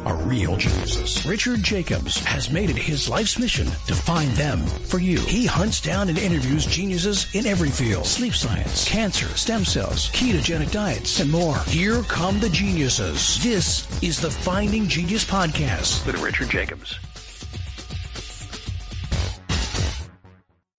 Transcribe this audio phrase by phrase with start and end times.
[0.00, 1.24] are real geniuses.
[1.26, 5.18] Richard Jacobs has made it his life's mission to find them for you.
[5.20, 8.06] He hunts down and interviews geniuses in every field.
[8.06, 11.58] Sleep science, cancer, stem cells, ketogenic diets, and more.
[11.66, 13.42] Here come the geniuses.
[13.42, 16.98] This is the Finding Genius Podcast with Richard Jacobs.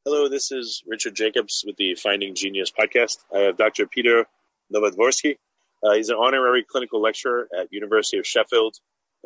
[0.06, 3.18] Hello, this is Richard Jacobs with the Finding Genius Podcast.
[3.34, 3.88] I have Dr.
[3.88, 4.26] Peter
[4.74, 5.38] Novodvorsky.
[5.84, 8.78] Uh, he's an honorary clinical lecturer at University of Sheffield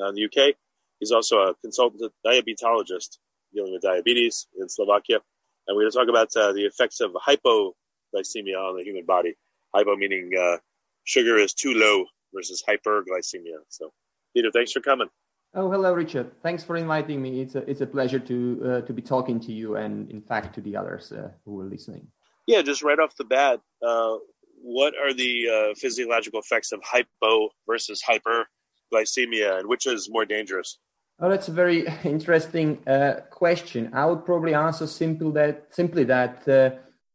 [0.08, 0.56] in the UK.
[1.00, 3.18] He's also a consultant diabetologist
[3.54, 5.20] dealing with diabetes in Slovakia.
[5.68, 9.36] And we're going to talk about uh, the effects of hypoglycemia on the human body.
[9.74, 10.58] Hypo meaning uh,
[11.04, 13.60] sugar is too low versus hyperglycemia.
[13.70, 13.92] So,
[14.36, 15.08] Peter, thanks for coming.
[15.54, 16.32] Oh, hello, Richard.
[16.44, 17.42] Thanks for inviting me.
[17.42, 20.54] It's a, it's a pleasure to uh, to be talking to you and, in fact,
[20.56, 22.08] to the others uh, who are listening.
[22.46, 24.18] Yeah, just right off the bat, uh,
[24.62, 28.48] what are the physiological effects of hypo versus hyper
[28.92, 30.78] glycemia, and which is more dangerous?
[31.20, 33.92] Oh, that's a very interesting uh, question.
[33.94, 36.72] I would probably answer simple that, simply that uh,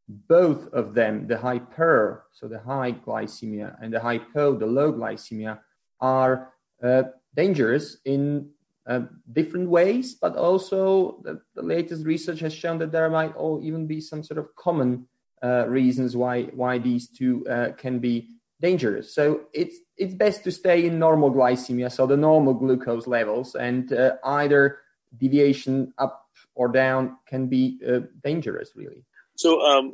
[0.09, 5.59] both of them, the hyper, so the high glycemia, and the hypo, the low glycemia,
[6.01, 6.53] are
[6.83, 8.51] uh, dangerous in
[8.87, 9.01] uh,
[9.33, 13.87] different ways, but also the, the, latest research has shown that there might all even
[13.87, 15.07] be some sort of common
[15.43, 18.29] uh, reasons why why these two uh, can be
[18.61, 19.15] dangerous.
[19.15, 23.93] So it's it's best to stay in normal glycemia, so the normal glucose levels, and
[23.93, 24.79] uh, either
[25.17, 29.05] deviation up or down can be uh, dangerous, really.
[29.37, 29.93] So, um,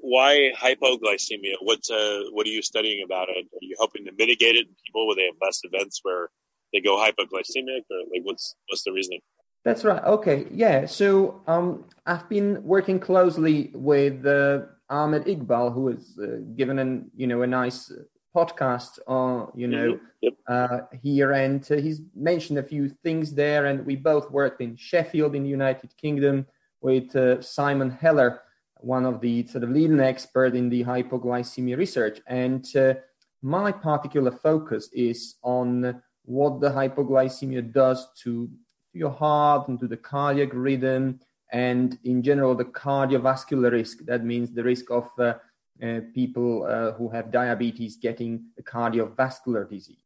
[0.00, 1.56] why hypoglycemia?
[1.60, 3.36] What uh, what are you studying about it?
[3.36, 6.28] Are you hoping to mitigate it in people where they have less events where
[6.72, 9.20] they go hypoglycemic, or like what's what's the reasoning?
[9.64, 10.02] That's right.
[10.02, 10.86] Okay, yeah.
[10.86, 14.62] So um, I've been working closely with uh,
[14.92, 17.90] Ahmed Iqbal, who has uh, given an you know a nice
[18.36, 20.34] podcast on you know yep.
[20.46, 23.66] uh, here, and uh, he's mentioned a few things there.
[23.66, 26.46] And we both worked in Sheffield in the United Kingdom
[26.82, 28.42] with uh, Simon Heller,
[28.80, 32.20] one of the sort of leading expert in the hypoglycemia research.
[32.26, 32.94] And uh,
[33.40, 38.50] my particular focus is on what the hypoglycemia does to
[38.92, 41.18] your heart and to the cardiac rhythm
[41.52, 43.98] and in general the cardiovascular risk.
[44.06, 45.34] That means the risk of uh,
[45.82, 50.02] uh, people uh, who have diabetes getting a cardiovascular disease.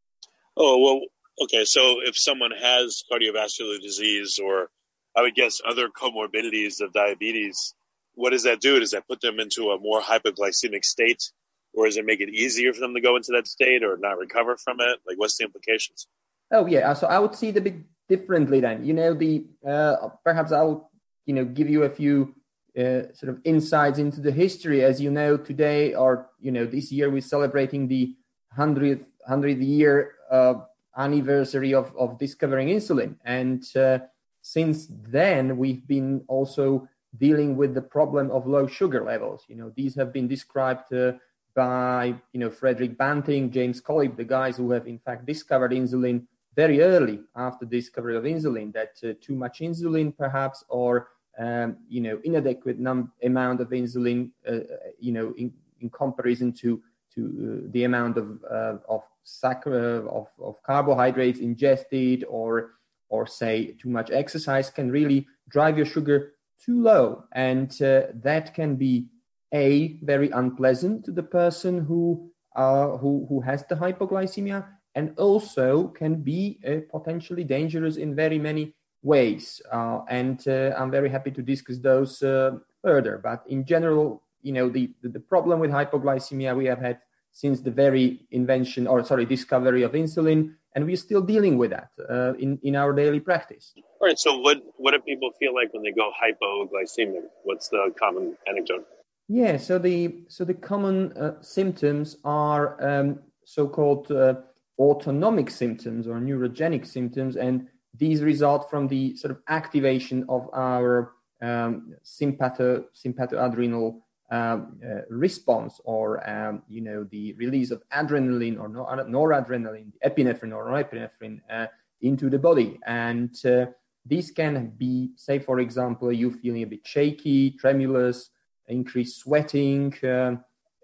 [0.55, 1.01] Oh well,
[1.43, 1.65] okay.
[1.65, 4.69] So if someone has cardiovascular disease, or
[5.15, 7.73] I would guess other comorbidities of diabetes,
[8.15, 8.79] what does that do?
[8.79, 11.31] Does that put them into a more hypoglycemic state?
[11.73, 14.17] Or does it make it easier for them to go into that state or not
[14.17, 14.99] recover from it?
[15.07, 16.07] Like, what's the implications?
[16.51, 17.75] Oh yeah, so I would see the bit
[18.09, 18.83] differently then.
[18.83, 20.89] You know, the uh, perhaps I will
[21.27, 22.33] you know give you a few
[22.77, 24.83] uh, sort of insights into the history.
[24.83, 28.15] As you know, today or you know this year we're celebrating the
[28.55, 30.55] hundredth year uh,
[30.97, 33.99] anniversary of of discovering insulin, and uh,
[34.41, 39.43] since then we've been also dealing with the problem of low sugar levels.
[39.47, 41.13] You know, these have been described uh,
[41.55, 46.25] by you know Frederick Banting, James Collip, the guys who have in fact discovered insulin
[46.55, 48.71] very early after the discovery of insulin.
[48.71, 54.31] That uh, too much insulin, perhaps, or um, you know, inadequate num- amount of insulin,
[54.47, 54.61] uh, uh,
[54.99, 56.81] you know, in, in comparison to
[57.13, 62.71] to uh, the amount of uh, of, sacchar- of of carbohydrates ingested, or
[63.09, 66.33] or say too much exercise can really drive your sugar
[66.63, 69.07] too low, and uh, that can be
[69.53, 74.65] a very unpleasant to the person who uh, who who has the hypoglycemia,
[74.95, 76.59] and also can be
[76.91, 79.61] potentially dangerous in very many ways.
[79.71, 83.19] Uh, and uh, I'm very happy to discuss those uh, further.
[83.23, 86.99] But in general, you know, the, the problem with hypoglycemia we have had
[87.31, 91.89] since the very invention or sorry discovery of insulin and we're still dealing with that
[92.09, 95.71] uh, in, in our daily practice all right so what what do people feel like
[95.73, 98.87] when they go hypoglycemic what's the common anecdote
[99.27, 104.33] yeah so the so the common uh, symptoms are um, so-called uh,
[104.79, 111.13] autonomic symptoms or neurogenic symptoms and these result from the sort of activation of our
[111.41, 113.99] um, sympatho, sympathoadrenal
[114.29, 120.53] um, uh, response or um, you know the release of adrenaline or nor- noradrenaline, epinephrine
[120.53, 121.67] or norepinephrine uh,
[122.01, 123.65] into the body, and uh,
[124.05, 128.29] these can be, say, for example, you feeling a bit shaky, tremulous,
[128.67, 130.35] increased sweating, uh,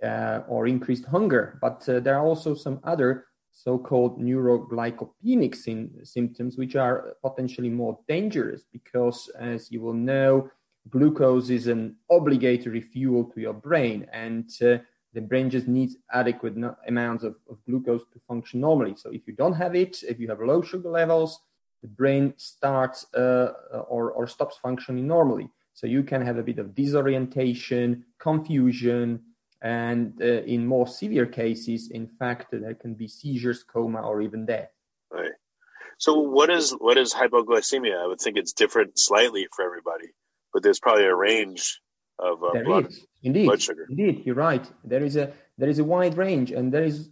[0.05, 1.57] uh, or increased hunger.
[1.61, 5.55] But uh, there are also some other so-called neuroglycopenic
[6.03, 10.49] symptoms, which are potentially more dangerous because, as you will know,
[10.89, 14.77] glucose is an obligatory fuel to your brain, and uh,
[15.13, 18.95] the brain just needs adequate no- amounts of, of glucose to function normally.
[18.97, 21.39] So if you don't have it, if you have low sugar levels,
[21.83, 23.53] the brain starts uh,
[23.87, 25.49] or, or stops functioning normally.
[25.73, 29.21] So you can have a bit of disorientation, confusion,
[29.63, 34.45] and uh, in more severe cases, in fact, there can be seizures, coma, or even
[34.45, 34.69] death.
[35.09, 35.31] Right.
[35.97, 37.97] So what is what is hypoglycemia?
[37.97, 40.09] I would think it's different slightly for everybody,
[40.51, 41.79] but there's probably a range
[42.19, 42.89] of uh, blood,
[43.23, 43.45] Indeed.
[43.45, 43.87] blood sugar.
[43.89, 44.65] Indeed, you're right.
[44.83, 47.09] There is a there is a wide range, and there is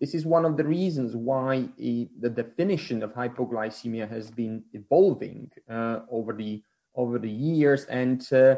[0.00, 6.00] this is one of the reasons why the definition of hypoglycemia has been evolving uh,
[6.10, 6.62] over the
[6.94, 8.56] over the years, and uh,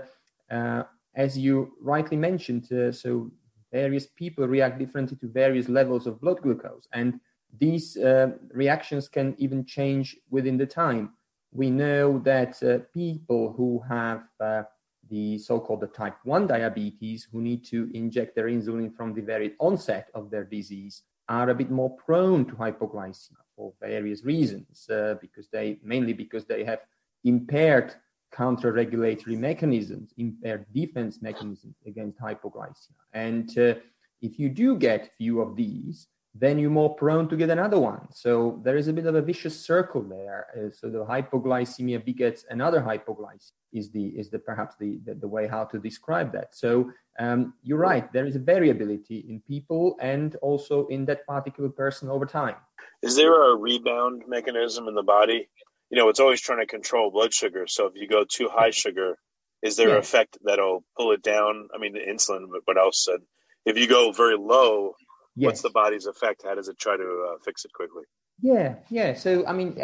[0.50, 0.84] uh,
[1.14, 3.30] as you rightly mentioned, uh, so
[3.72, 7.20] various people react differently to various levels of blood glucose, and
[7.58, 11.10] these uh, reactions can even change within the time.
[11.52, 14.62] We know that uh, people who have uh,
[15.10, 20.08] the so-called type 1 diabetes, who need to inject their insulin from the very onset
[20.14, 25.48] of their disease, are a bit more prone to hypoglycemia for various reasons, uh, because
[25.48, 26.80] they mainly because they have
[27.24, 27.94] impaired
[28.40, 33.04] counter-regulatory mechanisms, impaired defense mechanisms against hypoglycemia.
[33.12, 33.74] And uh,
[34.20, 38.02] if you do get few of these, then you're more prone to get another one.
[38.10, 40.46] So there is a bit of a vicious circle there.
[40.56, 45.28] Uh, so the hypoglycemia begets another hypoglycemia is the is the perhaps the, the, the
[45.28, 46.48] way how to describe that.
[46.54, 48.12] So um, you're right.
[48.12, 52.56] There is a variability in people and also in that particular person over time.
[53.02, 55.48] Is there a rebound mechanism in the body?
[55.90, 57.66] You know, it's always trying to control blood sugar.
[57.66, 59.18] So if you go too high sugar,
[59.62, 59.94] is there yeah.
[59.94, 61.68] an effect that'll pull it down?
[61.74, 63.06] I mean, the insulin, but what else?
[63.08, 63.22] And
[63.64, 64.94] if you go very low,
[65.36, 65.46] yes.
[65.46, 66.42] what's the body's effect?
[66.44, 68.04] How does it try to uh, fix it quickly?
[68.42, 69.14] Yeah, yeah.
[69.14, 69.78] So I mean,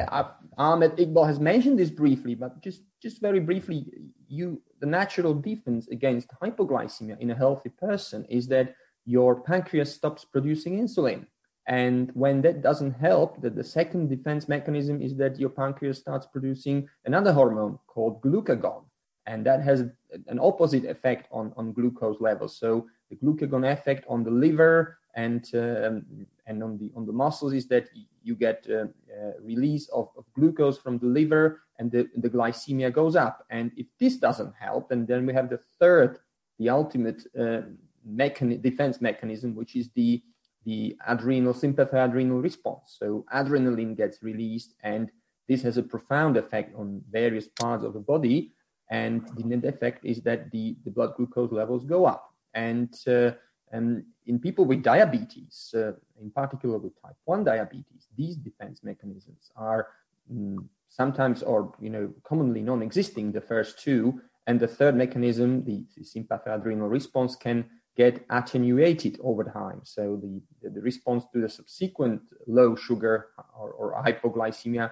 [0.58, 3.86] Ahmed Iqbal has mentioned this briefly, but just just very briefly,
[4.28, 8.74] you the natural defense against hypoglycemia in a healthy person is that
[9.06, 11.26] your pancreas stops producing insulin.
[11.70, 16.26] And when that doesn't help, that the second defense mechanism is that your pancreas starts
[16.26, 18.82] producing another hormone called glucagon.
[19.26, 19.84] And that has
[20.26, 22.58] an opposite effect on, on glucose levels.
[22.58, 27.52] So the glucagon effect on the liver and um, and on the on the muscles
[27.52, 27.88] is that
[28.24, 28.86] you get uh,
[29.16, 33.72] uh, release of, of, glucose from the liver and the, the glycemia goes up and
[33.76, 36.18] if this doesn't help and then we have the third
[36.58, 37.62] the ultimate uh,
[38.08, 40.22] mechan- defense mechanism which is the
[40.64, 42.96] the adrenal sympathoadrenal response.
[42.98, 45.10] So adrenaline gets released and
[45.48, 48.52] this has a profound effect on various parts of the body.
[48.90, 52.32] And the net effect is that the, the blood glucose levels go up.
[52.54, 53.32] And uh,
[53.72, 59.52] and in people with diabetes, uh, in particular with type 1 diabetes, these defense mechanisms
[59.56, 59.88] are
[60.32, 60.58] mm,
[60.88, 64.20] sometimes or you know commonly non-existing, the first two.
[64.46, 67.64] And the third mechanism, the, the sympathoadrenal response, can
[68.02, 69.80] get attenuated over time.
[69.84, 70.32] So the,
[70.76, 73.14] the, response to the subsequent low sugar
[73.60, 74.86] or, or hypoglycemia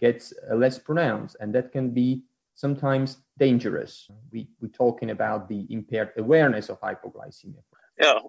[0.00, 1.36] gets uh, less pronounced.
[1.40, 2.22] And that can be
[2.54, 4.08] sometimes dangerous.
[4.32, 7.62] We, we're talking about the impaired awareness of hypoglycemia.
[8.00, 8.20] Yeah.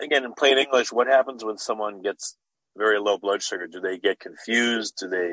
[0.00, 2.36] Again, in plain English, what happens when someone gets
[2.76, 3.66] very low blood sugar?
[3.66, 4.92] Do they get confused?
[5.00, 5.30] Do they,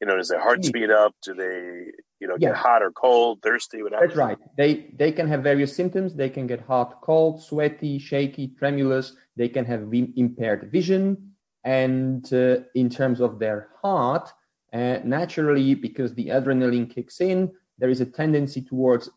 [0.00, 0.68] you know, does their heart hmm.
[0.72, 1.14] speed up?
[1.22, 1.92] Do they,
[2.24, 3.82] you know, get hot or cold, thirsty?
[3.82, 4.38] What That's right.
[4.56, 6.14] They they can have various symptoms.
[6.14, 9.12] They can get hot, cold, sweaty, shaky, tremulous.
[9.36, 14.32] They can have impaired vision, and uh, in terms of their heart,
[14.72, 19.10] uh, naturally, because the adrenaline kicks in, there is a tendency towards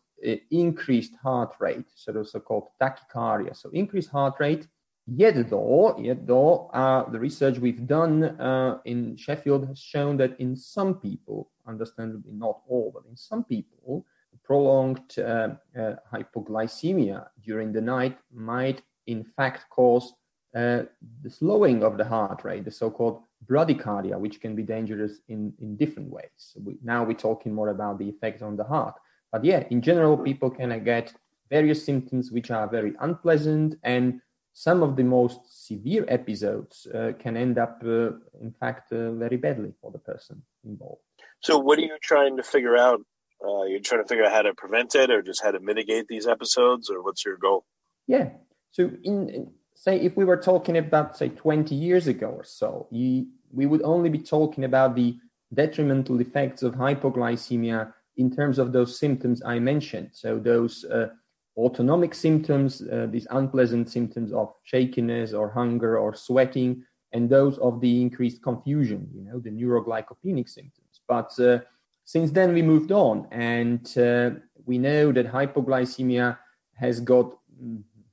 [0.50, 3.56] increased heart rate, so the so-called tachycardia.
[3.56, 4.66] So increased heart rate.
[5.06, 10.38] Yet though, yet though, uh, the research we've done uh, in Sheffield has shown that
[10.38, 14.04] in some people, understandably not all, but in some people,
[14.44, 20.14] prolonged uh, uh hypoglycemia during the night might in fact cause
[20.54, 20.82] uh,
[21.22, 25.76] the slowing of the heart rate, the so-called bradycardia, which can be dangerous in, in
[25.76, 26.30] different ways.
[26.36, 28.94] So we, now we're talking more about the effect on the heart.
[29.30, 31.12] But yeah, in general, people can get
[31.50, 34.20] various symptoms which are very unpleasant, and
[34.54, 39.36] some of the most severe episodes uh, can end up, uh, in fact, uh, very
[39.36, 41.02] badly for the person involved.
[41.40, 43.00] So, what are you trying to figure out?
[43.44, 46.08] Uh, you're trying to figure out how to prevent it, or just how to mitigate
[46.08, 47.64] these episodes, or what's your goal?
[48.06, 48.30] Yeah.
[48.72, 52.88] So, in, in say, if we were talking about, say, 20 years ago or so,
[52.90, 55.16] you, we would only be talking about the
[55.54, 60.10] detrimental effects of hypoglycemia in terms of those symptoms I mentioned.
[60.12, 61.08] So those uh,
[61.56, 67.80] autonomic symptoms, uh, these unpleasant symptoms of shakiness or hunger or sweating, and those of
[67.80, 70.77] the increased confusion, you know, the neuroglycopenic symptoms.
[71.08, 71.60] But uh,
[72.04, 74.30] since then, we moved on, and uh,
[74.66, 76.38] we know that hypoglycemia
[76.74, 77.36] has got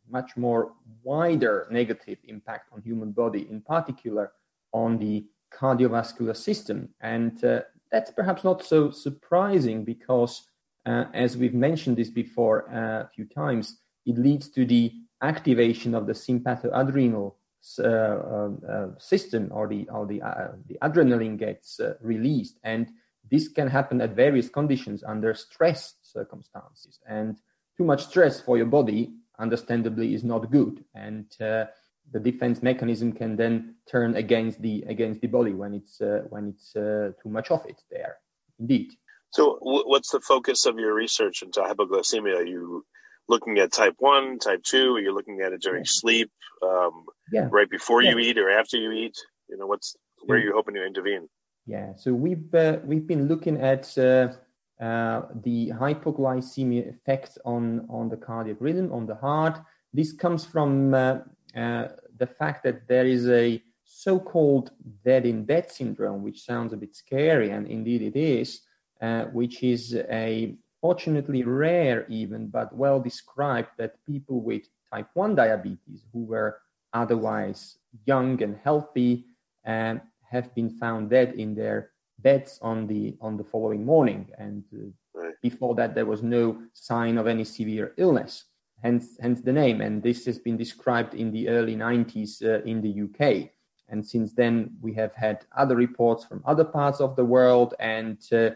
[0.09, 0.73] much more
[1.03, 4.31] wider negative impact on human body, in particular
[4.71, 6.89] on the cardiovascular system.
[7.01, 7.61] And uh,
[7.91, 10.47] that's perhaps not so surprising because,
[10.85, 15.95] uh, as we've mentioned this before uh, a few times, it leads to the activation
[15.95, 17.35] of the sympathoadrenal
[18.99, 22.59] system or the or the uh, the adrenaline gets released.
[22.63, 22.91] And
[23.31, 26.99] this can happen at various conditions under stress circumstances.
[27.07, 27.37] And
[27.77, 30.83] too much stress for your body understandably is not good.
[30.93, 31.65] And uh,
[32.11, 36.49] the defense mechanism can then turn against the against the body when it's uh, when
[36.49, 38.17] it's uh, too much of it there.
[38.59, 38.91] Indeed.
[39.31, 42.47] So w- what's the focus of your research into hypoglycemia?
[42.47, 42.85] You
[43.27, 45.99] looking at type 1 type 2 are you looking at it during yeah.
[46.01, 46.31] sleep
[46.63, 47.47] um, yeah.
[47.51, 48.11] right before yeah.
[48.11, 49.17] you eat or after you eat
[49.49, 51.27] you know what's where are you hoping to intervene
[51.65, 54.29] yeah so we've uh, we've been looking at uh,
[54.83, 59.59] uh, the hypoglycemia effect on on the cardiac rhythm on the heart
[59.93, 61.19] this comes from uh,
[61.55, 64.71] uh, the fact that there is a so-called
[65.05, 68.61] dead in bed syndrome which sounds a bit scary and indeed it is
[69.01, 70.55] uh, which is a
[70.85, 74.63] fortunately rare even but well described that people with
[74.93, 76.59] type 1 diabetes who were
[76.93, 79.25] otherwise young and healthy
[79.63, 79.99] and
[80.33, 81.89] have been found dead in their
[82.19, 84.21] beds on the on the following morning.
[84.37, 85.33] And uh, right.
[85.41, 88.33] before that there was no sign of any severe illness
[88.83, 89.81] hence hence the name.
[89.85, 93.21] And this has been described in the early 90s uh, in the UK
[93.91, 94.53] and since then
[94.85, 97.73] we have had other reports from other parts of the world.
[97.79, 98.51] And uh,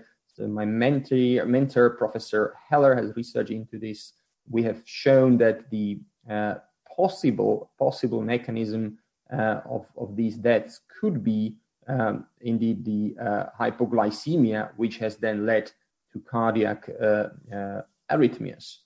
[0.48, 4.14] my mentor mentor professor Heller has researched into this
[4.50, 6.56] we have shown that the uh,
[6.96, 8.98] possible possible mechanism
[9.32, 11.56] uh, of, of these deaths could be
[11.88, 15.72] um, indeed the uh, hypoglycemia, which has then led
[16.14, 17.82] to cardiac uh, uh,
[18.12, 18.78] arrhythmias.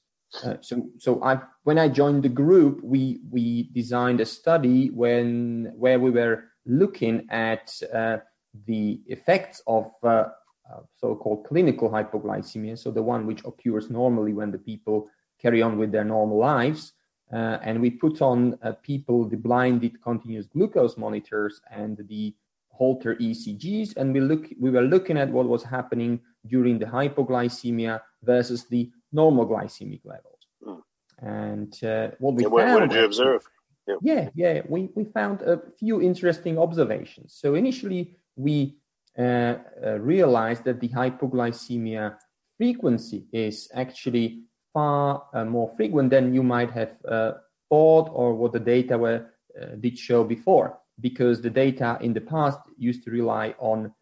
[0.44, 5.74] Uh, so, so I, when I joined the group, we we designed a study when
[5.76, 7.72] where we were looking at
[8.68, 9.92] the effects of
[10.96, 15.10] so-called clinical hypoglycemia, so the one which occurs normally when the people
[15.42, 16.94] carry on with their normal lives,
[17.32, 22.34] uh, and we put on uh, people the blinded continuous glucose monitors and the
[22.70, 28.02] Holter ECGs, and we look we were looking at what was happening during the hypoglycemia
[28.24, 30.48] versus the normal glycemic levels.
[30.66, 30.82] Mm.
[31.20, 32.74] And uh, what we yeah, found.
[32.74, 33.44] What did you observe?
[33.88, 33.96] Yeah.
[34.02, 37.36] yeah, yeah, we we found a few interesting observations.
[37.36, 38.78] So initially we
[39.18, 39.56] uh,
[39.86, 42.18] uh, realized that the hypoglycemia
[42.58, 44.42] frequency is actually
[44.74, 47.34] far uh, more frequent than you might have uh,
[47.70, 49.26] thought or what the data were,
[49.62, 53.94] uh, did show before, because the data in the past used to rely on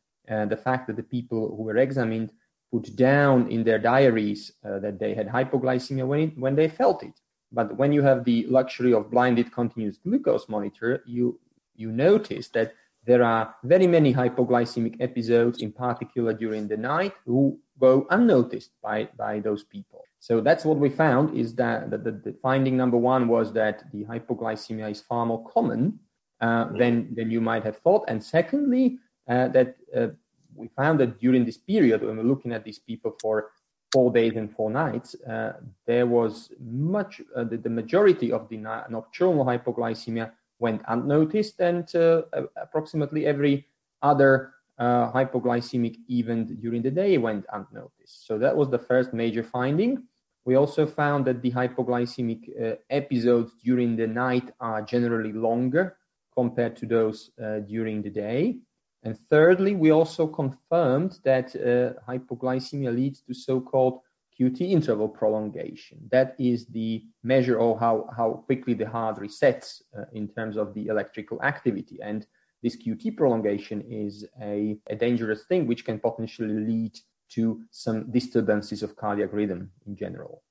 [0.48, 2.32] the fact that the people who were examined
[2.72, 7.20] put down in their diaries that they had hypoglycemia when, it, when they felt it.
[7.52, 11.38] But when you have the luxury of blinded continuous glucose monitor, you
[11.76, 12.74] you notice that
[13.06, 19.10] there are very many hypoglycemic episodes, in particular during the night, who go unnoticed by,
[19.18, 20.04] by those people.
[20.20, 23.92] So that's what we found is that the, the, the finding number one was that
[23.92, 26.00] the hypoglycemia is far more common
[26.42, 28.06] uh, than, than you might have thought.
[28.08, 30.08] And secondly, uh, that uh,
[30.56, 33.50] we found that during this period, when we're looking at these people for
[33.92, 35.54] four days and four nights, uh,
[35.88, 40.32] there was much, uh, the, the, majority of the nocturnal hypoglycemia
[40.62, 42.22] went unnoticed, and uh,
[42.56, 43.66] approximately every
[44.02, 48.28] other uh, hypoglycemic event during the day went unnoticed.
[48.28, 50.04] So that was the first major finding.
[50.46, 55.98] We also found that the hypoglycemic uh, episodes during the night are generally longer
[56.34, 58.58] compared to those uh, during the day.
[59.04, 64.00] And thirdly, we also confirmed that uh, hypoglycemia leads to so-called
[64.40, 66.00] QT interval prolongation.
[66.12, 70.74] That is the measure of how, how quickly the heart resets uh, in terms of
[70.74, 72.00] the electrical activity.
[72.02, 72.26] And
[72.64, 76.98] this QT prolongation is a, a dangerous thing which can potentially lead
[77.32, 80.44] to some disturbances of cardiac rhythm in general.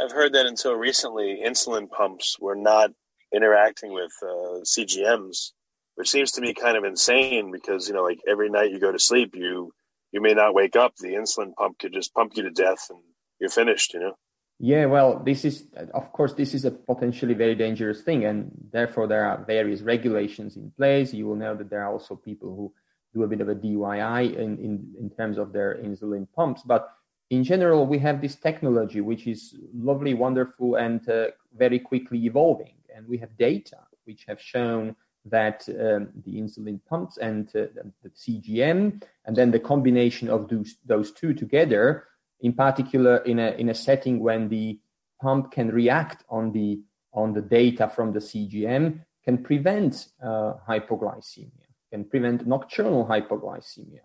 [0.00, 2.92] I've heard that until recently, insulin pumps were not
[3.34, 5.52] interacting with uh, CGMs,
[5.96, 8.92] which seems to me kind of insane because you know, like every night you go
[8.92, 9.72] to sleep, you
[10.12, 10.96] you may not wake up.
[10.96, 13.00] The insulin pump could just pump you to death, and
[13.40, 13.94] you're finished.
[13.94, 14.16] You know.
[14.62, 19.06] Yeah, well, this is, of course, this is a potentially very dangerous thing, and therefore
[19.06, 21.14] there are various regulations in place.
[21.14, 22.72] You will know that there are also people who
[23.14, 26.60] do a bit of a DIY in, in, in terms of their insulin pumps.
[26.62, 26.92] But
[27.30, 32.74] in general, we have this technology, which is lovely, wonderful, and uh, very quickly evolving.
[32.94, 34.94] And we have data which have shown
[35.24, 37.66] that um, the insulin pumps and uh,
[38.02, 42.04] the CGM, and then the combination of those, those two together,
[42.40, 44.78] in particular in a, in a setting when the
[45.20, 46.80] pump can react on the,
[47.12, 54.00] on the data from the CGM, can prevent uh, hypoglycemia, can prevent nocturnal hypoglycemia.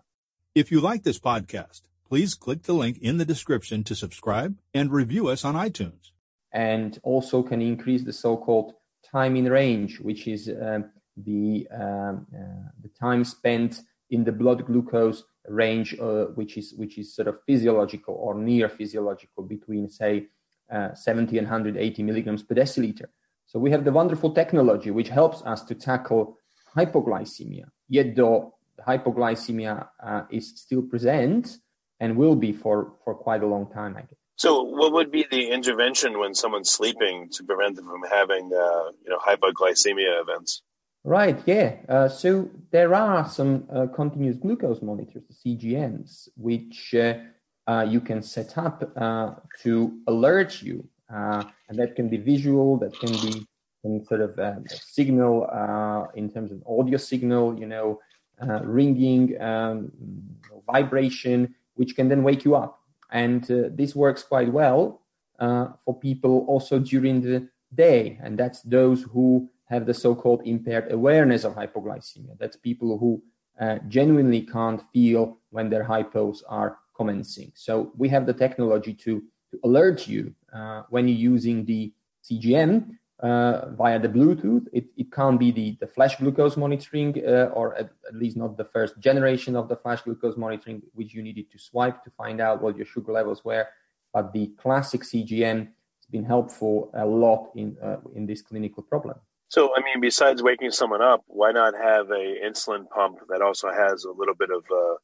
[0.54, 4.92] If you like this podcast, please click the link in the description to subscribe and
[4.92, 6.10] review us on iTunes.
[6.52, 8.74] And also can increase the so-called
[9.04, 14.64] time in range, which is um, the um, uh, the time spent in the blood
[14.66, 20.26] glucose range, uh, which is which is sort of physiological or near physiological between say
[20.72, 23.06] uh, 70 and 180 milligrams per deciliter.
[23.46, 26.38] So we have the wonderful technology which helps us to tackle
[26.76, 27.66] hypoglycemia.
[27.88, 28.54] Yet though
[28.86, 31.58] hypoglycemia uh, is still present
[32.00, 34.18] and will be for for quite a long time, I guess.
[34.38, 38.90] So, what would be the intervention when someone's sleeping to prevent them from having, uh,
[39.02, 40.60] you know, hypoglycemia events?
[41.06, 41.40] Right.
[41.46, 41.76] Yeah.
[41.88, 47.14] Uh, so there are some uh, continuous glucose monitors, the CGMs, which uh,
[47.68, 52.98] uh, you can set up uh, to alert you, and that can be visual, that
[52.98, 53.46] can be
[53.82, 55.44] some sort of um, signal
[56.14, 58.00] in terms of audio signal, you know,
[58.64, 59.92] ringing, um,
[60.66, 65.02] vibration, which can then wake you up and uh, this works quite well
[65.38, 68.18] uh, for people also during the day.
[68.22, 72.38] And that's those who have the so-called impaired awareness of hypoglycemia.
[72.38, 73.22] That's people who
[73.60, 77.52] uh, genuinely can't feel when their hypos are commencing.
[77.54, 81.92] So we have the technology to, to alert you uh, when you're using the
[82.24, 84.66] CGM uh, via the Bluetooth.
[84.72, 88.56] It, it can't be the, the flash glucose monitoring, uh, or at, at, least not
[88.56, 92.40] the first generation of the flash glucose monitoring, which you needed to swipe to find
[92.40, 93.66] out what your sugar levels were.
[94.12, 99.16] But the classic CGM has been helpful a lot in uh, in this clinical problem.
[99.48, 103.68] So, I mean, besides waking someone up, why not have a insulin pump that also
[103.70, 104.96] has a little bit of, uh,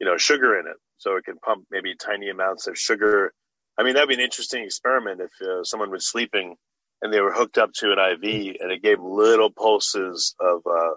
[0.00, 3.34] you know, sugar in it, so it can pump maybe tiny amounts of sugar.
[3.78, 6.56] I mean, that'd be an interesting experiment if uh, someone was sleeping
[7.02, 10.92] and they were hooked up to an IV, and it gave little pulses of uh,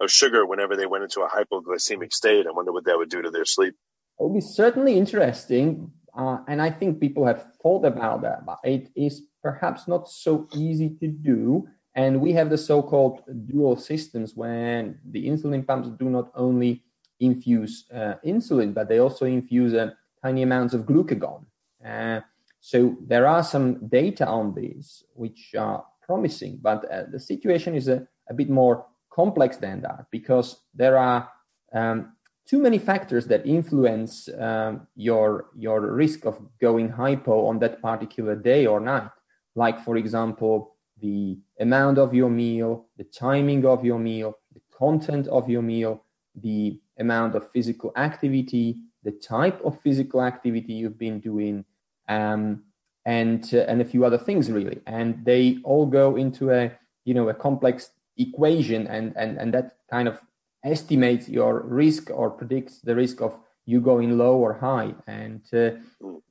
[0.00, 2.46] of sugar whenever they went into a hypoglycemic state.
[2.46, 3.74] I wonder what that would do to their sleep.
[4.18, 8.58] It would be certainly interesting, uh, and I think people have thought about that, but
[8.64, 11.68] it is perhaps not so easy to do.
[11.96, 16.84] And we have the so-called dual systems when the insulin pumps do not only
[17.20, 19.90] infuse uh, insulin, but they also infuse uh,
[20.22, 21.44] tiny amounts of glucagon.
[21.84, 22.20] Uh,
[22.60, 27.88] so there are some data on these which are promising, but uh, the situation is
[27.88, 31.28] a, a, bit more complex than that because there are
[31.72, 32.12] um,
[32.46, 38.36] too many factors that influence um, your your risk of going hypo on that particular
[38.36, 39.10] day or night.
[39.54, 45.28] Like for example, the amount of your meal, the timing of your meal, the content
[45.28, 46.02] of your meal,
[46.42, 51.64] the amount of physical activity, the type of physical activity you've been doing,
[52.08, 52.62] um,
[53.04, 56.72] and uh, and a few other things really, and they all go into a
[57.04, 60.20] you know a complex equation, and and and that kind of
[60.64, 65.70] estimates your risk or predicts the risk of you going low or high, and uh,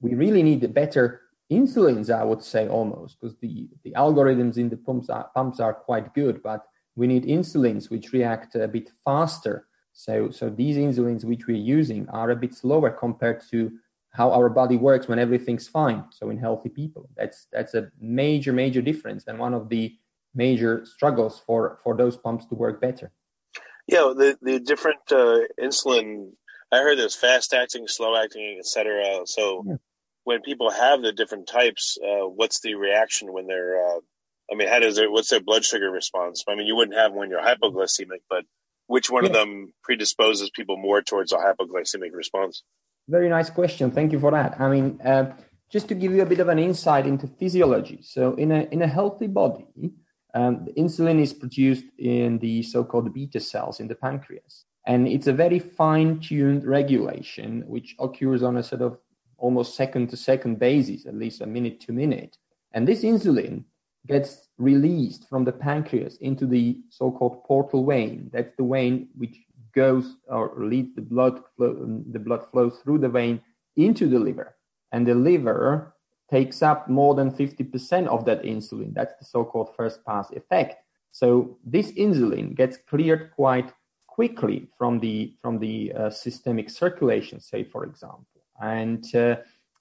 [0.02, 4.70] we really need a better insulins, I would say almost, because the the algorithms in
[4.70, 8.92] the pumps are, pumps are quite good, but we need insulins which react a bit
[9.04, 9.68] faster.
[9.94, 13.72] So so these insulins which we're using are a bit slower compared to
[14.12, 16.06] how our body works when everything's fine.
[16.10, 19.96] So in healthy people, that's that's a major major difference and one of the
[20.34, 23.12] major struggles for for those pumps to work better.
[23.88, 26.32] Yeah, the the different uh, insulin.
[26.72, 29.22] I heard there's fast acting, slow acting, etc.
[29.26, 29.76] So yeah.
[30.26, 33.78] When people have the different types, uh, what's the reaction when they're?
[33.80, 34.00] Uh,
[34.52, 35.10] I mean, how does it?
[35.10, 36.44] What's their blood sugar response?
[36.48, 38.44] I mean, you wouldn't have when you're hypoglycemic, but
[38.88, 39.30] which one yeah.
[39.30, 42.64] of them predisposes people more towards a hypoglycemic response?
[43.08, 43.92] Very nice question.
[43.92, 44.60] Thank you for that.
[44.60, 45.32] I mean, uh,
[45.72, 48.00] just to give you a bit of an insight into physiology.
[48.02, 49.68] So, in a in a healthy body,
[50.34, 55.28] um, the insulin is produced in the so-called beta cells in the pancreas, and it's
[55.28, 58.98] a very fine-tuned regulation which occurs on a sort of
[59.38, 62.38] almost second-to-second basis, at least a minute to minute.
[62.74, 63.64] And this insulin
[64.08, 68.30] gets released from the pancreas into the so-called portal vein.
[68.32, 69.38] That's the vein which
[69.74, 73.42] goes or leads the blood flow, the blood flows through the vein
[73.76, 74.56] into the liver,
[74.92, 75.94] and the liver
[76.32, 78.94] takes up more than 50% of that insulin.
[78.94, 80.76] That's the so-called first pass effect.
[81.12, 83.72] So this insulin gets cleared quite
[84.08, 88.26] quickly from the from the uh, systemic circulation, say for example,
[88.62, 89.36] and uh,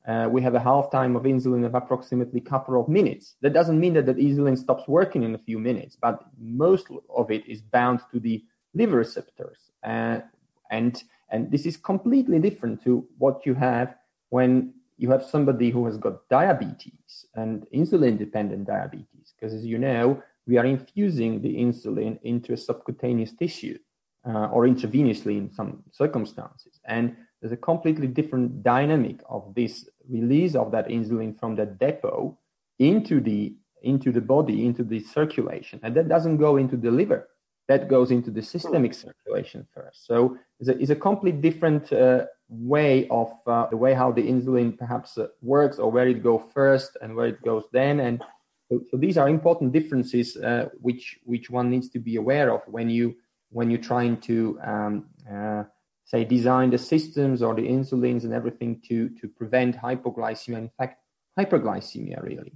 [0.06, 3.36] uh, we have a half time of insulin of approximately a couple of minutes.
[3.40, 7.30] That doesn't mean that the insulin stops working in a few minutes, but most of
[7.30, 9.70] it is bound to the liver receptors.
[9.82, 10.20] Uh,
[10.70, 13.94] and, and this is completely different to what you have
[14.28, 19.32] when you have somebody who has got diabetes and insulin dependent diabetes.
[19.34, 23.78] Because as you know, we are infusing the insulin into a subcutaneous tissue
[24.26, 26.80] uh, or intravenously in some circumstances.
[26.84, 32.38] And there's a completely different dynamic of this release of that insulin from the depot
[32.78, 37.28] into the into the body, into the circulation, and that doesn't go into the liver.
[37.68, 40.06] That goes into the systemic circulation first.
[40.06, 44.22] So it's a, it's a complete different uh, way of uh, the way how the
[44.22, 48.00] insulin perhaps uh, works, or where it goes first and where it goes then.
[48.00, 48.22] And
[48.70, 52.62] so, so these are important differences uh, which which one needs to be aware of
[52.68, 53.16] when you
[53.50, 55.64] when you're trying to um, uh,
[56.04, 61.00] say design the systems or the insulins and everything to to prevent hypoglycemia in fact
[61.38, 62.52] hyperglycemia really.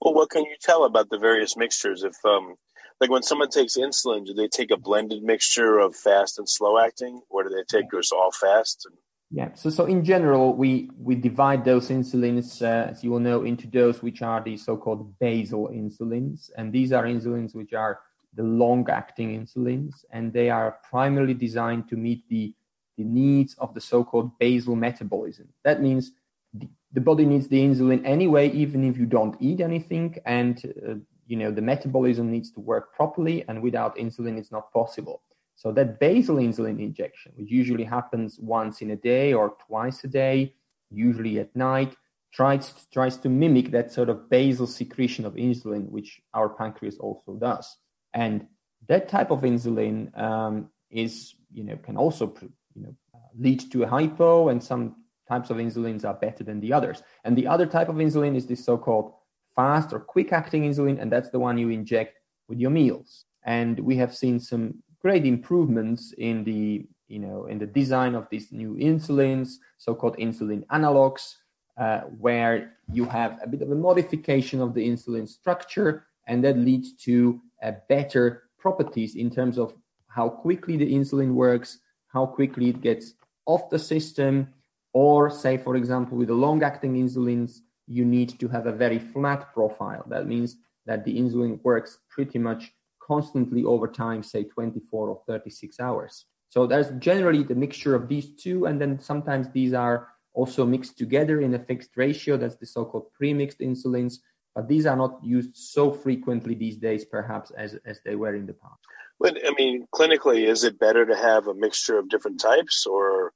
[0.00, 2.04] Well what can you tell about the various mixtures?
[2.04, 2.54] If um
[3.00, 6.78] like when someone takes insulin do they take a blended mixture of fast and slow
[6.78, 8.86] acting or do they take just all fast?
[8.86, 8.96] And...
[9.30, 9.54] yeah.
[9.54, 13.66] So so in general we we divide those insulins uh, as you will know into
[13.66, 18.00] those which are the so-called basal insulins and these are insulins which are
[18.34, 22.52] the long acting insulins and they are primarily designed to meet the
[22.96, 25.48] the needs of the so-called basal metabolism.
[25.64, 26.12] That means
[26.52, 30.94] the, the body needs the insulin anyway, even if you don't eat anything, and uh,
[31.26, 35.22] you know the metabolism needs to work properly, and without insulin, it's not possible.
[35.56, 40.08] So that basal insulin injection, which usually happens once in a day or twice a
[40.08, 40.54] day,
[40.90, 41.96] usually at night,
[42.32, 47.34] tries tries to mimic that sort of basal secretion of insulin, which our pancreas also
[47.34, 47.76] does.
[48.12, 48.46] And
[48.88, 52.34] that type of insulin um, is, you know, can also
[52.74, 52.94] you know,
[53.38, 54.96] lead to a hypo, and some
[55.28, 57.02] types of insulins are better than the others.
[57.24, 59.12] And the other type of insulin is this so-called
[59.56, 63.24] fast or quick-acting insulin, and that's the one you inject with your meals.
[63.44, 68.26] And we have seen some great improvements in the you know in the design of
[68.30, 71.34] these new insulins, so-called insulin analogs,
[71.78, 76.56] uh, where you have a bit of a modification of the insulin structure, and that
[76.58, 77.40] leads to
[77.88, 79.74] better properties in terms of
[80.08, 81.78] how quickly the insulin works,
[82.14, 84.48] how quickly it gets off the system,
[84.94, 88.98] or say, for example, with the long acting insulins, you need to have a very
[88.98, 90.04] flat profile.
[90.08, 92.72] That means that the insulin works pretty much
[93.02, 96.26] constantly over time, say 24 or 36 hours.
[96.48, 100.96] So there's generally the mixture of these two, and then sometimes these are also mixed
[100.96, 102.36] together in a fixed ratio.
[102.36, 104.18] That's the so-called pre-mixed insulins,
[104.54, 108.46] but these are not used so frequently these days, perhaps as as they were in
[108.46, 108.78] the past.
[109.20, 113.32] But I mean, clinically, is it better to have a mixture of different types, or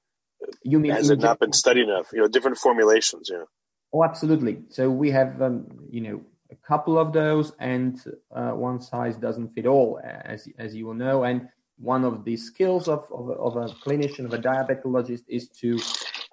[0.63, 2.09] you mean has it not been studied enough?
[2.13, 3.31] You know, different formulations.
[3.33, 3.45] Yeah.
[3.93, 4.59] Oh, absolutely.
[4.69, 7.99] So we have, um, you know, a couple of those, and
[8.35, 11.25] uh, one size doesn't fit all, as as you will know.
[11.25, 15.79] And one of the skills of of, of a clinician, of a diabetologist, is to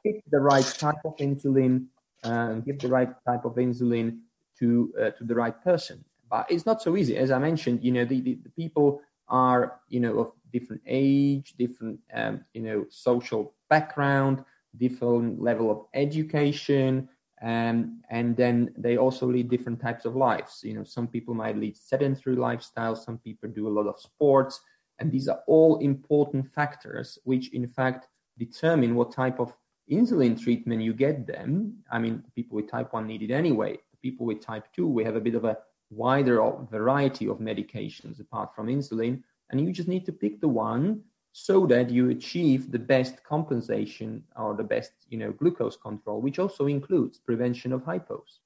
[0.04, 1.86] pick the right type of insulin
[2.24, 4.20] uh, and give the right type of insulin
[4.60, 6.04] to uh, to the right person.
[6.30, 7.84] But it's not so easy, as I mentioned.
[7.84, 12.62] You know, the, the, the people are you know of different age, different um, you
[12.62, 14.44] know social background,
[14.78, 17.10] different level of education,
[17.42, 20.62] um, and then they also lead different types of lives.
[20.64, 24.62] You know, some people might lead sedentary lifestyles, some people do a lot of sports,
[25.00, 28.08] and these are all important factors which, in fact,
[28.38, 29.54] determine what type of
[29.92, 31.76] insulin treatment you get them.
[31.92, 33.78] I mean, people with type 1 need it anyway.
[34.02, 35.58] People with type 2, we have a bit of a
[35.96, 36.38] wider
[36.70, 41.66] variety of medications apart from insulin, and you just need to pick the one so
[41.68, 46.68] that you achieve the best compensation or the best, you know, glucose control, which also
[46.68, 48.40] includes prevention of hypos.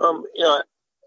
[0.00, 0.62] Um, you know,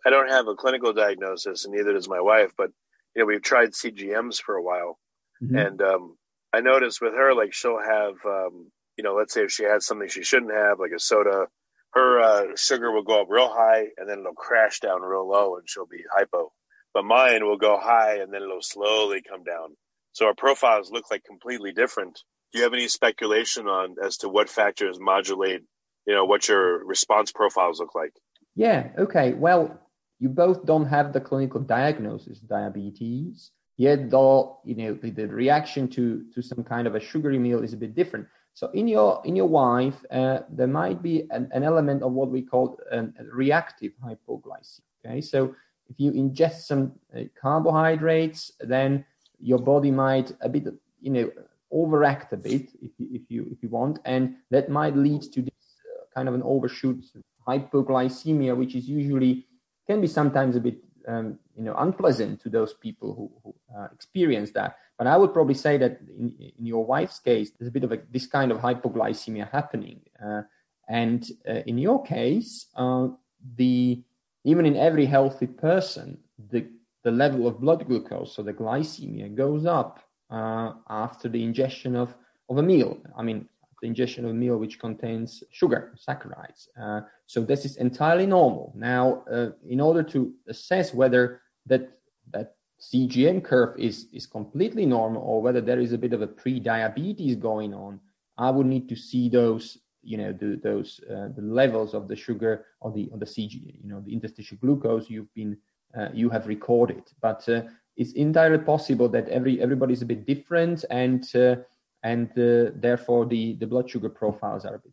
[0.06, 2.72] I don't have a clinical diagnosis, and neither does my wife, but
[3.14, 5.00] you know, we've tried CGMs for a while,
[5.44, 5.58] mm-hmm.
[5.58, 6.18] and um,
[6.54, 9.84] I noticed with her, like she'll have, um, you know, let's say if she had
[9.84, 11.48] something she shouldn't have, like a soda
[11.94, 15.58] her uh, sugar will go up real high and then it'll crash down real low
[15.58, 16.52] and she'll be hypo.
[16.94, 19.76] But mine will go high and then it'll slowly come down.
[20.14, 22.20] So our profiles look like completely different.
[22.52, 25.62] Do you have any speculation on as to what factors modulate,
[26.06, 28.14] you know, what your response profiles look like?
[28.56, 28.90] Yeah.
[28.98, 29.34] Okay.
[29.34, 29.80] Well,
[30.20, 35.88] you both don't have the clinical diagnosis diabetes yet though you know the, the reaction
[35.88, 39.22] to to some kind of a sugary meal is a bit different so in your
[39.24, 43.06] in your wife, uh, there might be an, an, element of what we call a
[43.32, 44.82] reactive hypoglycemia.
[45.06, 45.54] Okay, so
[45.92, 49.06] if you ingest some uh, carbohydrates, then
[49.40, 50.66] your body might a bit,
[51.00, 51.32] you know,
[51.72, 55.44] overact a bit if you if you if you want, and that might lead to
[55.44, 57.06] this uh, kind of an overshoot
[57.48, 59.46] hypoglycemia, which is usually
[59.86, 63.88] can be sometimes a bit um, you know unpleasant to those people who, who uh,
[63.94, 64.78] experience that.
[64.98, 67.92] But I would probably say that in, in, your wife's case, there's a bit of
[67.92, 70.42] a, this kind of hypoglycemia happening, uh,
[70.90, 73.08] and uh, in your case, uh,
[73.56, 74.02] the
[74.44, 76.18] even in every healthy person,
[76.52, 76.68] the
[77.04, 82.14] the level of blood glucose, so the glycemia, goes up uh, after the ingestion of
[82.50, 82.98] of a meal.
[83.18, 83.48] I mean,
[83.82, 86.68] the ingestion of meal which contains sugar, saccharides.
[86.80, 88.74] Uh, so this is entirely normal.
[88.76, 91.92] Now, uh, in order to assess whether that
[92.34, 96.28] that CGM curve is is completely normal or whether there is a bit of a
[96.28, 98.00] pre-diabetes going on,
[98.38, 102.16] I would need to see those you know the, those uh, the levels of the
[102.16, 105.58] sugar or the or the CG you know the interstitial glucose you've been
[105.98, 107.04] uh, you have recorded.
[107.22, 107.64] But uh,
[107.96, 111.56] it's entirely possible that every everybody is a bit different and uh,
[112.04, 114.92] and uh, therefore the, the blood sugar profiles are a bit.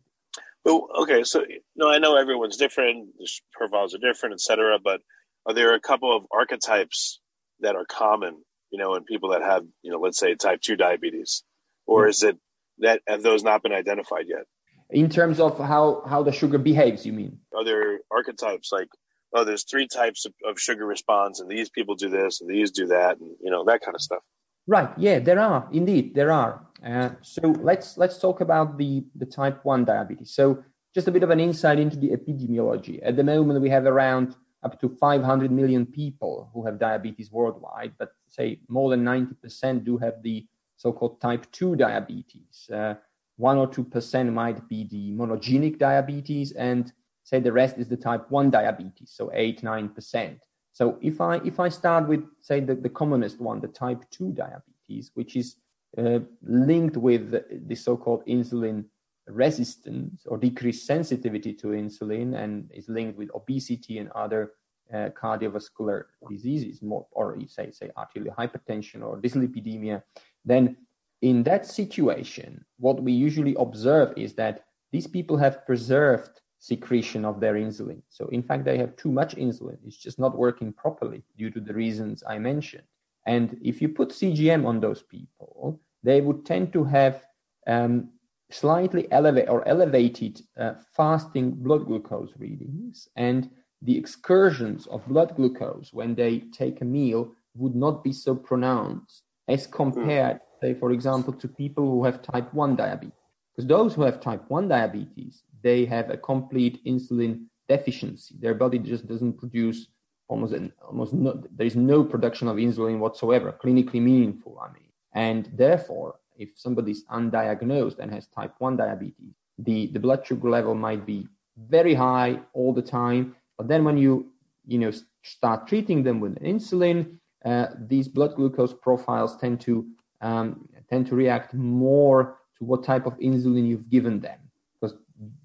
[0.63, 4.79] Well, okay, so no, I know everyone's different, the profiles are different, etc.
[4.83, 5.01] But
[5.45, 7.19] are there a couple of archetypes
[7.59, 10.75] that are common, you know, in people that have, you know, let's say type two
[10.75, 11.43] diabetes,
[11.85, 12.09] or mm-hmm.
[12.09, 12.37] is it
[12.79, 14.45] that have those not been identified yet?
[14.89, 17.39] In terms of how how the sugar behaves, you mean?
[17.55, 18.87] Are there archetypes like
[19.33, 22.71] oh, there's three types of, of sugar response, and these people do this, and these
[22.71, 24.23] do that, and you know that kind of stuff?
[24.67, 24.89] Right.
[24.97, 26.65] Yeah, there are indeed there are.
[26.85, 30.31] Uh, so let's let's talk about the the type one diabetes.
[30.31, 32.99] So just a bit of an insight into the epidemiology.
[33.03, 37.93] At the moment, we have around up to 500 million people who have diabetes worldwide,
[37.99, 40.45] but say more than 90% do have the
[40.77, 42.69] so-called type 2 diabetes.
[42.73, 42.95] Uh,
[43.37, 46.93] 1 or 2% might be the monogenic diabetes, and
[47.23, 50.39] say the rest is the type 1 diabetes, so 8 9%.
[50.71, 54.31] So if I if I start with say the, the commonest one, the type 2
[54.31, 55.57] diabetes, which is
[55.97, 57.31] uh, linked with
[57.67, 58.85] the so-called insulin
[59.27, 64.53] resistance or decreased sensitivity to insulin and is linked with obesity and other
[64.93, 70.01] uh, cardiovascular diseases, more, or say, say arterial hypertension or dyslipidemia,
[70.43, 70.77] then
[71.21, 77.39] in that situation, what we usually observe is that these people have preserved secretion of
[77.39, 78.01] their insulin.
[78.09, 79.77] So, in fact, they have too much insulin.
[79.85, 82.83] It's just not working properly due to the reasons I mentioned.
[83.25, 87.25] And if you put CGM on those people, they would tend to have
[87.67, 88.09] um,
[88.51, 93.49] slightly elevated or elevated uh, fasting blood glucose readings, and
[93.81, 99.23] the excursions of blood glucose when they take a meal would not be so pronounced
[99.47, 103.13] as compared, say, for example, to people who have type 1 diabetes.
[103.55, 108.35] Because those who have type 1 diabetes, they have a complete insulin deficiency.
[108.39, 109.87] Their body just doesn't produce
[110.27, 110.53] almost
[110.87, 114.59] almost no, there is no production of insulin whatsoever, clinically meaningful.
[114.61, 119.99] I mean, and therefore, if somebody is undiagnosed and has type 1 diabetes, the, the
[119.99, 121.27] blood sugar level might be
[121.69, 123.35] very high all the time.
[123.57, 124.31] But then when you,
[124.65, 124.91] you know,
[125.23, 129.85] start treating them with insulin, uh, these blood glucose profiles tend to
[130.21, 134.39] um, tend to react more to what type of insulin you've given them
[134.73, 134.97] because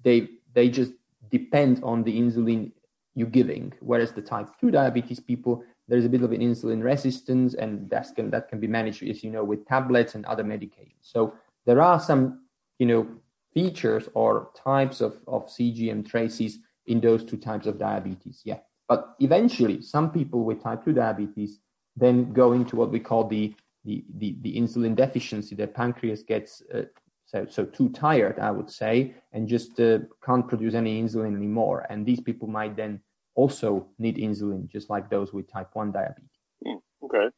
[0.03, 0.93] they they just
[1.29, 2.71] depend on the insulin
[3.15, 3.73] you're giving.
[3.79, 8.07] Whereas the type 2 diabetes people, there's a bit of an insulin resistance, and that
[8.15, 11.01] can that can be managed, as you know, with tablets and other medications.
[11.01, 11.33] So
[11.65, 12.45] there are some,
[12.79, 13.07] you know,
[13.53, 18.41] features or types of, of CGM traces in those two types of diabetes.
[18.45, 21.59] Yeah, but eventually, some people with type 2 diabetes
[21.97, 25.55] then go into what we call the the, the, the insulin deficiency.
[25.55, 26.83] Their pancreas gets uh,
[27.31, 31.85] so, so too tired, I would say, and just uh, can't produce any insulin anymore.
[31.89, 32.99] And these people might then
[33.35, 36.29] also need insulin, just like those with type 1 diabetes.
[36.67, 37.29] Mm, okay.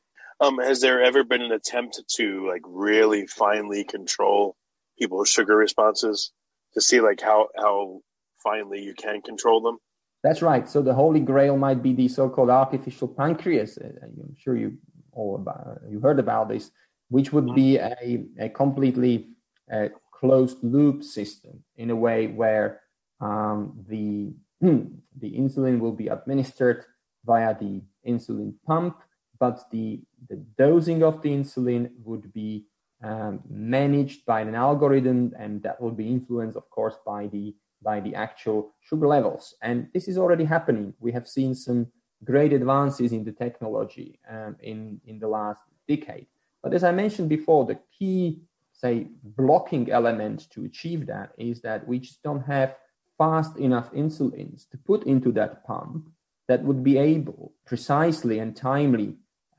[0.42, 4.56] Um, has there ever been an attempt to like really finely control
[4.98, 6.32] people's sugar responses
[6.74, 8.02] to see like how, how
[8.44, 9.78] finely you can control them?
[10.24, 10.68] That's right.
[10.68, 13.78] So the holy grail might be the so-called artificial pancreas.
[13.78, 14.76] Uh, I'm sure you
[15.12, 16.72] all about, you heard about this,
[17.10, 17.56] which would mm-hmm.
[17.56, 19.33] be a, a completely
[19.74, 22.82] a closed loop system in a way where
[23.20, 26.86] um, the the insulin will be administered
[27.26, 28.98] via the insulin pump,
[29.40, 32.66] but the the dosing of the insulin would be
[33.04, 38.00] um, managed by an algorithm, and that will be influenced, of course, by the by
[38.00, 39.56] the actual sugar levels.
[39.62, 40.94] And this is already happening.
[41.00, 41.88] We have seen some
[42.24, 46.28] great advances in the technology um, in in the last decade.
[46.62, 48.42] But as I mentioned before, the key
[48.84, 49.08] say
[49.42, 52.76] blocking element to achieve that is that we just don't have
[53.18, 56.10] fast enough insulins to put into that pump
[56.50, 59.10] that would be able precisely and timely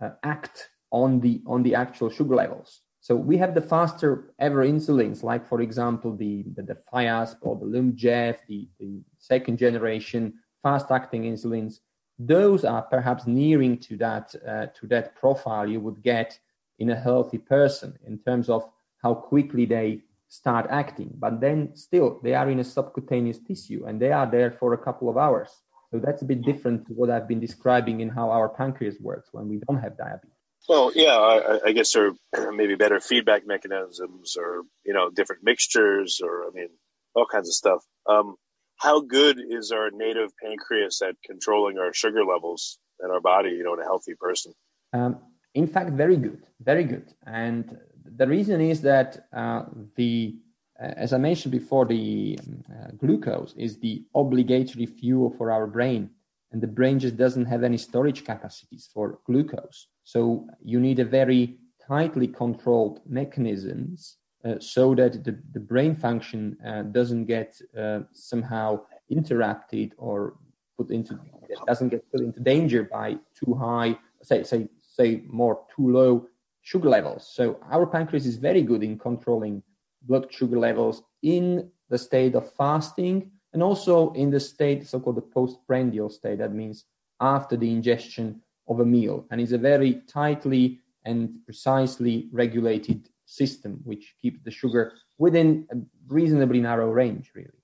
[0.03, 0.57] uh, act
[0.91, 2.71] on the on the actual sugar levels
[3.09, 7.55] So we have the faster ever insulins, like for example the the, the Fiasp or
[7.57, 10.23] the Lyumjev, the, the second generation
[10.63, 11.75] fast acting insulins.
[12.19, 16.31] Those are perhaps nearing to that uh, to that profile you would get
[16.79, 18.61] in a healthy person in terms of
[19.05, 21.11] how quickly they start acting.
[21.25, 24.79] But then still they are in a subcutaneous tissue and they are there for a
[24.79, 25.51] couple of hours.
[25.91, 29.29] So that's a bit different to what I've been describing in how our pancreas works
[29.31, 30.31] when we don't have diabetes.
[30.69, 35.43] Well, yeah, I, I guess there are maybe better feedback mechanisms or, you know, different
[35.45, 36.71] mixtures or, I mean,
[37.15, 37.83] all kinds of stuff.
[38.09, 38.37] Um,
[38.77, 43.63] how good is our native pancreas at controlling our sugar levels in our body, you
[43.63, 44.53] know, in a healthy person?
[44.93, 45.19] Um,
[45.55, 47.07] in fact, very good, very good.
[47.27, 49.65] And the reason is that uh,
[49.97, 50.37] the,
[50.81, 52.39] uh, as I mentioned before, the
[52.71, 56.11] uh, glucose is the obligatory fuel for our brain,
[56.53, 59.89] and the brain just doesn't have any storage capacities for glucose.
[60.05, 66.57] So you need a very tightly controlled mechanisms uh, so that the, the brain function
[66.67, 70.35] uh, doesn't get uh, somehow interrupted or
[70.77, 71.19] put into
[71.67, 76.27] doesn't get put into danger by too high say say say more too low
[76.65, 77.31] sugar levels.
[77.33, 79.63] So our pancreas is very good in controlling
[80.03, 85.23] blood sugar levels in the state of fasting and also in the state so-called the
[85.23, 86.87] postprandial state that means
[87.21, 93.81] after the ingestion of a meal and is a very tightly and precisely regulated system
[93.85, 95.77] which keeps the sugar within a
[96.09, 97.61] reasonably narrow range really.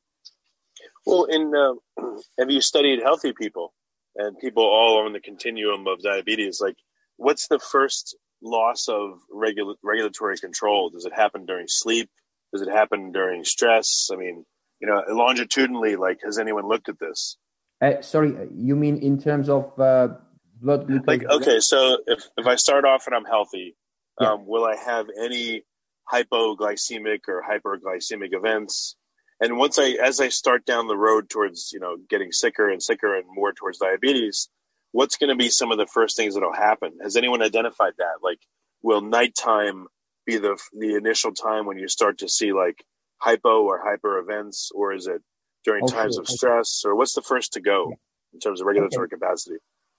[1.06, 1.74] Well in uh,
[2.38, 3.72] have you studied healthy people
[4.16, 6.60] and people all on the continuum of diabetes?
[6.60, 6.76] Like
[7.16, 10.90] what's the first loss of regula- regulatory control?
[10.90, 12.10] Does it happen during sleep?
[12.52, 14.08] Does it happen during stress?
[14.12, 14.44] I mean
[14.80, 17.36] you know longitudinally like has anyone looked at this?
[17.80, 20.08] Uh, sorry you mean in terms of uh,
[20.60, 21.06] blood glucose?
[21.06, 23.76] Like okay so if, if i start off and i'm healthy
[24.20, 24.32] yeah.
[24.32, 25.62] um, will i have any
[26.12, 28.96] hypoglycemic or hyperglycemic events?
[29.40, 32.82] And once i as i start down the road towards you know getting sicker and
[32.82, 34.48] sicker and more towards diabetes
[34.92, 38.22] what's going to be some of the first things that'll happen has anyone identified that
[38.22, 38.40] like
[38.82, 39.86] will nighttime
[40.26, 42.84] be the the initial time when you start to see like
[43.18, 45.22] hypo or hyper events or is it
[45.64, 45.94] during okay.
[45.94, 47.92] times of stress or what's the first to go
[48.32, 49.16] in terms of regulatory okay.
[49.16, 49.56] capacity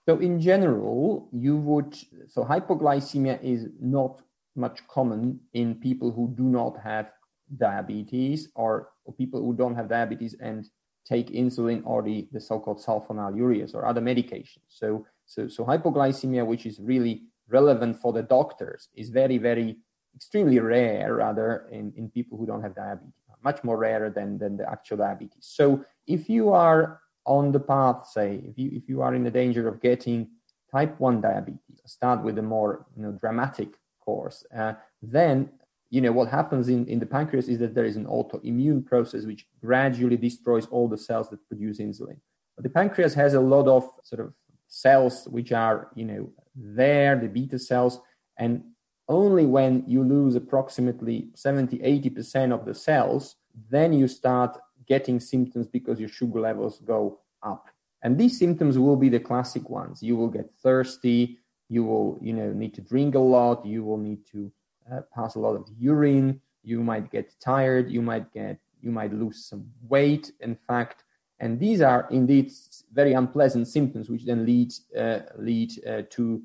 [0.08, 1.96] so in general, you would
[2.28, 4.22] so hypoglycemia is not
[4.56, 7.12] much common in people who do not have
[7.58, 10.66] diabetes or people who don't have diabetes and
[11.06, 14.68] take insulin or the, the so-called sulfonylureas or other medications.
[14.70, 19.78] So, so, so hypoglycemia, which is really relevant for the doctors, is very, very
[20.16, 24.58] extremely rare rather in, in people who don't have diabetes, much more rarer than, than
[24.58, 25.46] the actual diabetes.
[25.46, 29.32] So if you are on the path, say, if you if you are in the
[29.32, 30.28] danger of getting
[30.72, 33.70] type 1 diabetes, start with a more you know, dramatic
[34.04, 35.50] course, uh, then
[35.92, 39.26] you know what happens in, in the pancreas is that there is an autoimmune process
[39.26, 42.18] which gradually destroys all the cells that produce insulin.
[42.56, 44.34] But the pancreas has a lot of sort of
[44.68, 48.00] cells which are you know there, the beta cells,
[48.38, 48.64] and
[49.10, 53.36] only when you lose approximately 70 80% of the cells,
[53.70, 57.68] then you start getting symptoms because your sugar levels go up.
[58.02, 60.02] And these symptoms will be the classic ones.
[60.02, 61.40] You will get thirsty.
[61.70, 63.66] You will, you know, need to drink a lot.
[63.66, 64.52] You will need to
[64.92, 66.40] uh, pass a lot of urine.
[66.64, 67.90] You might get tired.
[67.90, 70.32] You might get, you might lose some weight.
[70.40, 71.04] In fact,
[71.40, 72.52] and these are indeed
[72.94, 76.44] very unpleasant symptoms, which then lead uh, lead uh, to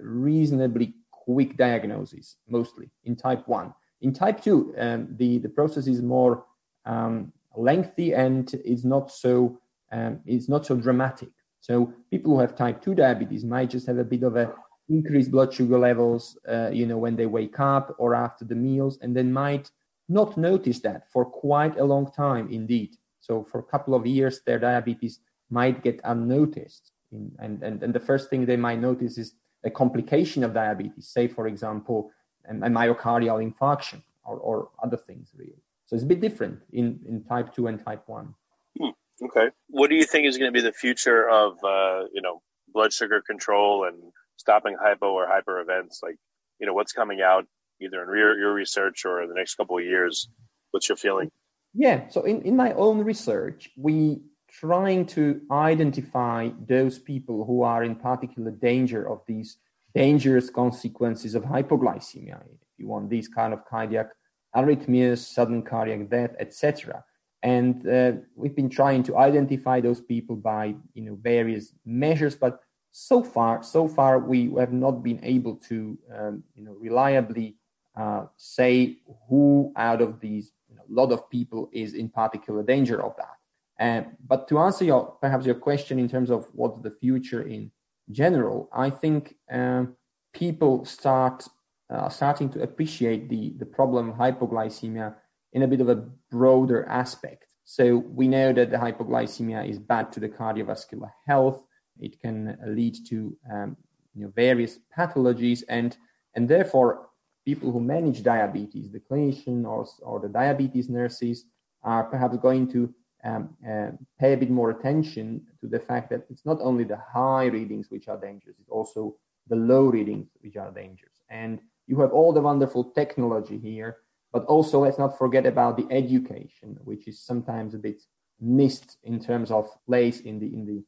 [0.00, 3.74] reasonably quick diagnosis, mostly in type one.
[4.00, 6.44] In type two, um, the the process is more
[6.86, 9.60] um, lengthy and it's not so
[9.92, 11.28] um, it's not so dramatic.
[11.60, 14.52] So people who have type 2 diabetes might just have a bit of a
[14.88, 18.98] increased blood sugar levels, uh, you know, when they wake up or after the meals,
[19.02, 19.70] and then might
[20.08, 22.96] not notice that for quite a long time indeed.
[23.20, 26.92] So for a couple of years, their diabetes might get unnoticed.
[27.12, 31.08] In, and, and, and the first thing they might notice is a complication of diabetes,
[31.08, 32.10] say, for example,
[32.48, 35.62] a, a myocardial infarction or, or other things, really.
[35.86, 38.34] So it's a bit different in, in type 2 and type 1.
[38.80, 38.88] Hmm.
[39.24, 39.50] Okay.
[39.68, 42.42] What do you think is going to be the future of, uh, you know,
[42.72, 46.00] blood sugar control and stopping hypo or hyper events?
[46.02, 46.16] Like,
[46.58, 47.46] you know, what's coming out
[47.80, 50.28] either in your, your research or in the next couple of years?
[50.70, 51.30] What's your feeling?
[51.74, 52.08] Yeah.
[52.08, 54.20] So in, in my own research, we
[54.50, 59.56] trying to identify those people who are in particular danger of these
[59.94, 62.40] dangerous consequences of hypoglycemia.
[62.42, 64.10] If you want these kind of cardiac
[64.54, 67.02] arrhythmias, sudden cardiac death, etc.
[67.42, 72.60] And uh, we've been trying to identify those people by you know various measures, but
[72.92, 77.56] so far, so far we have not been able to um, you know reliably
[77.96, 83.02] uh, say who out of these you know, lot of people is in particular danger
[83.02, 83.36] of that.
[83.80, 87.70] Uh, but to answer your perhaps your question in terms of what's the future in
[88.10, 89.96] general, I think um,
[90.32, 91.48] people start
[91.90, 95.14] uh, starting to appreciate the the problem of hypoglycemia
[95.52, 95.96] in a bit of a
[96.30, 97.46] broader aspect.
[97.64, 101.62] So we know that the hypoglycemia is bad to the cardiovascular health.
[102.02, 103.76] It can lead to um,
[104.14, 105.96] you know, various pathologies, and
[106.34, 107.08] and therefore
[107.44, 111.44] people who manage diabetes, the clinician or or the diabetes nurses,
[111.82, 112.92] are perhaps going to
[113.24, 117.00] um, uh, pay a bit more attention to the fact that it's not only the
[117.12, 119.16] high readings which are dangerous, it's also
[119.48, 121.12] the low readings which are dangerous.
[121.30, 123.98] And you have all the wonderful technology here,
[124.32, 128.02] but also let's not forget about the education, which is sometimes a bit
[128.40, 130.82] missed in terms of place in the in the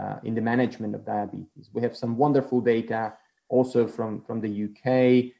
[0.00, 1.70] uh, in the management of diabetes.
[1.72, 3.14] We have some wonderful data
[3.48, 4.86] also from from the UK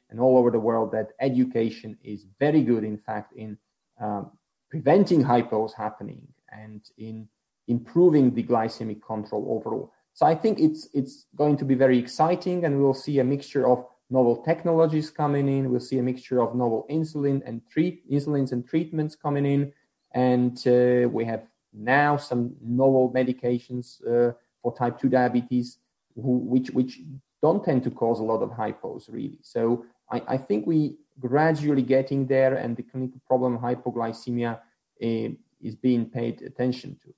[0.09, 3.57] and all over the world that education is very good, in fact, in
[3.99, 4.31] um,
[4.69, 7.27] preventing hypos happening and in
[7.67, 9.93] improving the glycemic control overall.
[10.13, 13.65] So I think it's it's going to be very exciting, and we'll see a mixture
[13.67, 15.71] of novel technologies coming in.
[15.71, 19.71] We'll see a mixture of novel insulin and treat insulins and treatments coming in,
[20.11, 21.43] and uh, we have
[21.73, 25.77] now some novel medications uh, for type two diabetes,
[26.15, 26.99] who, which which
[27.41, 29.39] don't tend to cause a lot of hypos really.
[29.41, 35.29] So I, I think we gradually getting there, and the clinical problem hypoglycemia uh,
[35.61, 37.13] is being paid attention to.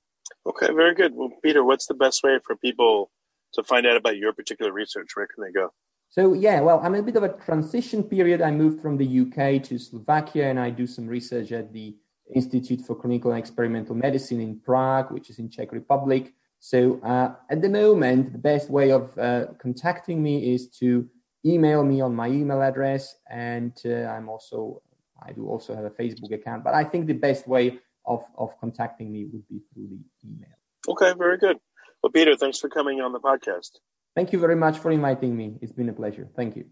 [0.46, 1.14] Okay, very good.
[1.14, 3.10] Well, Peter, what's the best way for people
[3.54, 5.10] to find out about your particular research?
[5.14, 5.72] Where can they go?
[6.10, 8.40] So yeah, well, I'm in a bit of a transition period.
[8.40, 11.96] I moved from the UK to Slovakia, and I do some research at the
[12.34, 16.32] Institute for Clinical and Experimental Medicine in Prague, which is in Czech Republic.
[16.64, 21.06] So uh, at the moment, the best way of uh, contacting me is to
[21.44, 24.80] email me on my email address, and uh, I'm also
[25.22, 26.64] I do also have a Facebook account.
[26.64, 30.56] But I think the best way of, of contacting me would be through the email.
[30.88, 31.58] Okay, very good.
[32.02, 33.72] Well, Peter, thanks for coming on the podcast.
[34.16, 35.58] Thank you very much for inviting me.
[35.60, 36.30] It's been a pleasure.
[36.34, 36.64] Thank you.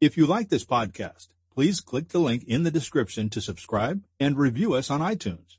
[0.00, 4.38] If you like this podcast, please click the link in the description to subscribe and
[4.38, 5.58] review us on iTunes.